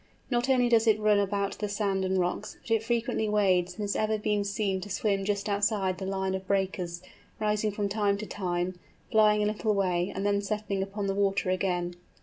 Not 0.31 0.49
only 0.49 0.67
does 0.67 0.87
it 0.87 0.99
run 0.99 1.19
about 1.19 1.59
the 1.59 1.69
sand 1.69 2.03
and 2.03 2.17
rocks, 2.17 2.57
but 2.63 2.71
it 2.71 2.81
frequently 2.81 3.29
wades, 3.29 3.75
and 3.75 3.81
has 3.83 3.95
even 3.95 4.19
been 4.19 4.43
seen 4.43 4.81
to 4.81 4.89
swim 4.89 5.23
just 5.25 5.47
outside 5.47 5.99
the 5.99 6.07
line 6.07 6.33
of 6.33 6.47
breakers, 6.47 7.03
rising 7.39 7.71
from 7.71 7.87
time 7.87 8.17
to 8.17 8.25
time, 8.25 8.73
flying 9.11 9.43
a 9.43 9.45
little 9.45 9.75
way 9.75 10.11
and 10.15 10.25
then 10.25 10.41
settling 10.41 10.81
upon 10.81 11.05
the 11.05 11.13
water 11.13 11.51
again. 11.51 11.93